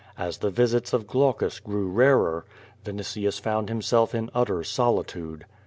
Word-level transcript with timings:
As 0.17 0.39
the 0.39 0.49
visits 0.49 0.93
of 0.93 1.05
Glaucus 1.05 1.59
grew 1.59 1.87
rarer, 1.87 2.43
Vinitius 2.85 3.39
found 3.39 3.69
himself 3.69 4.15
in 4.15 4.31
utter 4.33 4.63
solitude. 4.63 5.45